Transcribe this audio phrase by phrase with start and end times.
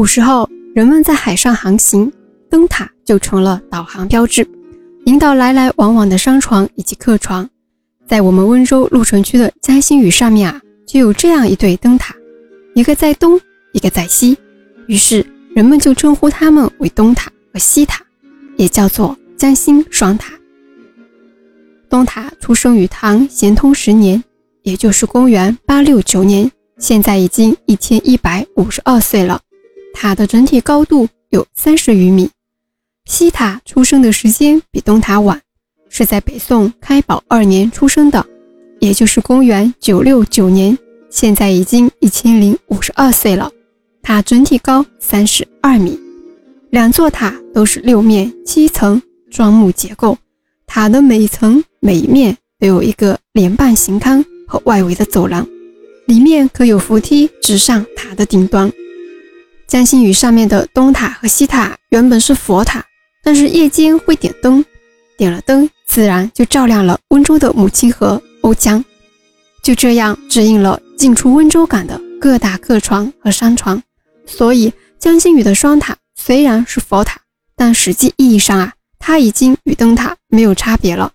[0.00, 2.10] 古时候，人们在海上航行，
[2.48, 4.48] 灯塔就成了导航标志，
[5.04, 7.46] 引导来来往往的商船以及客船。
[8.08, 12.14] 在我们温州鹿城区的江心屿上面啊，就有这样一对灯塔，
[12.74, 13.38] 一个在东，
[13.74, 14.38] 一个在西，
[14.86, 15.22] 于是
[15.54, 18.02] 人们就称呼它们为东塔和西塔，
[18.56, 20.32] 也叫做江心双塔。
[21.90, 24.24] 东塔出生于唐咸通十年，
[24.62, 29.38] 也就是公元八六九年，现在已经一千一百五十二岁了。
[29.92, 32.30] 塔的整体高度有三十余米。
[33.06, 35.40] 西塔出生的时间比东塔晚。
[35.92, 38.24] 是在北宋开宝二年出生的，
[38.78, 40.78] 也就是公元九六九年，
[41.10, 43.50] 现在已经一千零五十二岁了。
[44.00, 45.98] 塔整体高三十二米，
[46.70, 49.02] 两座塔都是六面七层
[49.32, 50.16] 砖木结构，
[50.64, 55.44] 塔的每层每一面都有一个连瓣形龛和外围的走廊，
[56.06, 58.70] 里面可有扶梯直上塔的顶端。
[59.70, 62.84] 江心屿上面的东塔和西塔原本是佛塔，
[63.22, 64.64] 但是夜间会点灯，
[65.16, 65.70] 点了灯。
[65.86, 68.84] 自然就照亮了温州的母亲河瓯江，
[69.62, 73.80] 就这样指引了进出温州港的各大客船和商船。
[74.26, 77.20] 所以江心屿的双塔虽然是佛塔，
[77.54, 81.12] 但实际意义上啊，它已经与灯塔没有差别了。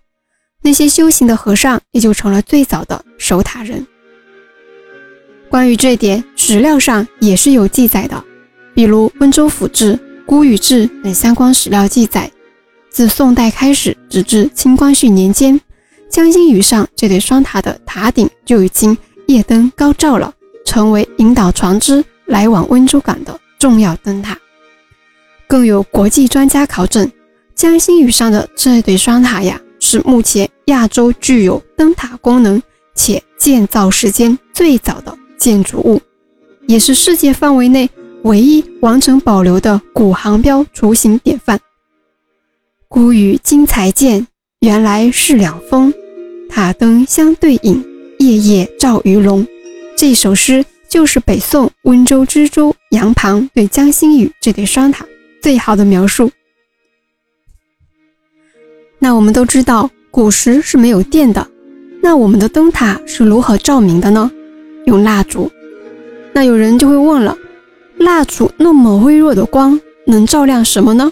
[0.62, 3.86] 那些修行的和尚也就成了最早的守塔人。
[5.50, 8.24] 关于这点，史料上也是有记载的，
[8.76, 9.94] 比如《温州府志》
[10.26, 12.30] 《孤屿志》等相关史料记载。
[12.90, 15.58] 自宋代开始，直至清光绪年间，
[16.10, 18.94] 江心屿上这对双塔的塔顶就已经
[19.28, 20.30] 夜灯高照了，
[20.66, 24.36] 成为引导船只来往温州港的重要灯塔。
[25.46, 27.10] 更有国际专家考证，
[27.54, 32.62] 江心屿上的这对双塔呀，是目前亚洲具有灯塔功能
[32.94, 35.98] 且建造时间最早的建筑物，
[36.66, 37.88] 也是世界范围内
[38.26, 41.60] 唯一完整保留的古航标雏形典范。
[42.88, 44.26] 孤屿今才见，
[44.58, 45.94] 原来是两峰。
[46.48, 47.84] 塔灯相对影，
[48.18, 49.46] 夜夜照鱼龙。
[49.96, 55.06] 这首诗就是北宋温州知州杨庞对江心屿这对双塔
[55.40, 56.28] 最好的描述。
[58.98, 61.46] 那我们都知道，古时是没有电的，
[62.02, 64.28] 那我们的灯塔是如何照明的呢？
[64.86, 65.48] 用蜡烛。
[66.32, 67.38] 那有人就会问了，
[67.98, 71.10] 蜡烛那么微弱的光，能照亮什么呢？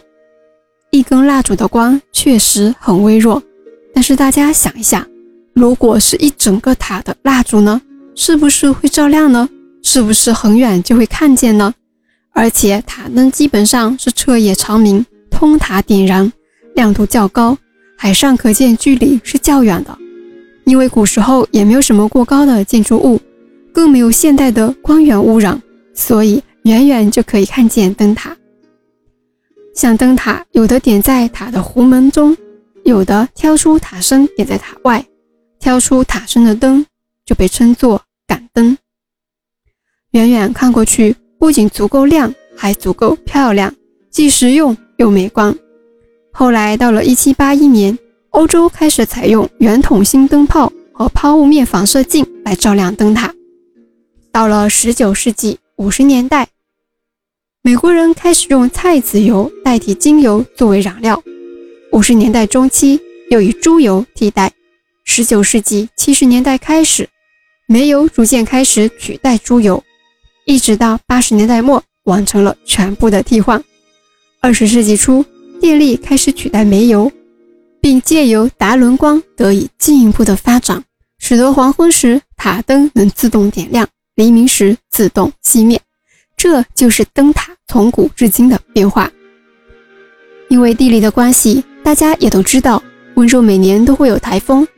[0.90, 3.42] 一根蜡烛的光确实很微弱，
[3.92, 5.06] 但是大家想一下，
[5.54, 7.80] 如果是一整个塔的蜡烛呢，
[8.14, 9.48] 是不是会照亮呢？
[9.82, 11.74] 是不是很远就会看见呢？
[12.32, 16.32] 而且塔灯基本上是彻夜长明，通塔点燃，
[16.74, 17.56] 亮度较高，
[17.96, 19.96] 海上可见距离是较远的。
[20.64, 23.20] 因为古时候也没有什么过高的建筑物，
[23.72, 25.60] 更没有现代的光源污染，
[25.92, 28.36] 所以远远就可以看见灯塔。
[29.74, 32.34] 像灯塔，有的点在塔的弧门中，
[32.84, 35.04] 有的挑出塔身点在塔外。
[35.60, 36.84] 挑出塔身的灯
[37.24, 38.76] 就被称作杆灯。
[40.12, 43.74] 远远看过去，不仅足够亮，还足够漂亮，
[44.10, 45.54] 既实用又美观。
[46.32, 47.98] 后来到了1781年，
[48.30, 53.34] 欧洲开始采用圆筒形灯泡和抛物面反射镜来照亮灯塔。
[54.32, 56.48] 到了19世纪50年代。
[57.66, 61.22] 美国人开始用菜籽油代替精油作为燃料，
[61.92, 64.52] 五十年代中期又以猪油替代。
[65.02, 67.08] 十九世纪七十年代开始，
[67.66, 69.82] 煤油逐渐开始取代猪油，
[70.44, 73.64] 一直到八十年代末完成了全部的替换。
[74.42, 75.24] 二十世纪初，
[75.58, 77.10] 电力开始取代煤油，
[77.80, 80.84] 并借由达伦光得以进一步的发展，
[81.18, 85.80] 使得黄昏时塔灯能自动点亮，黎明时自动熄灭。
[86.44, 89.10] 这就是灯塔从古至今的变化。
[90.50, 92.82] 因为地理的关系，大家也都知道，
[93.14, 94.68] 温州每年都会有台风，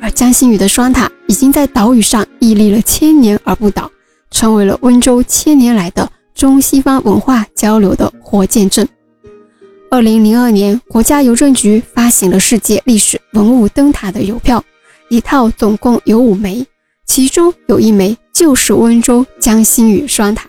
[0.00, 3.90] 而江心屿的双塔已经在岛屿上屹立了千年而不倒，
[4.30, 8.86] 成为了温州千年来的中西方文化交流的活见证。
[9.90, 14.62] 二零零二年，国家邮政局发行了世界历史文物灯塔的邮票，
[15.08, 16.64] 一套总共有五枚，
[17.04, 20.48] 其中有一枚就是温州江心屿双塔。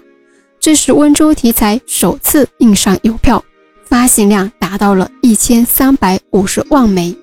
[0.67, 3.41] 这是温州题材首次印上邮票，
[3.85, 7.15] 发行量达到了一千三百五十万枚。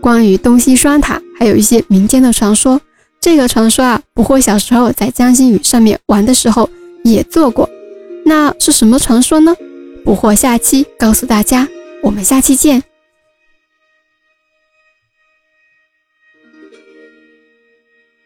[0.00, 2.80] 关于东西双塔，还有一些民间的传说。
[3.20, 6.70] 这个传说啊，不惑小时候在江心屿上面玩的时候
[7.02, 7.68] 也做过。
[8.24, 9.54] 那是什么传说呢？
[10.02, 11.68] 不惑下期告诉大家。
[12.02, 12.82] 我们下期见。